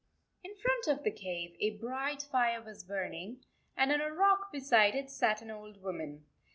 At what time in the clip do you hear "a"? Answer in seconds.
1.59-1.77, 4.01-4.11